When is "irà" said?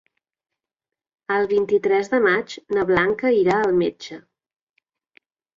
3.43-3.59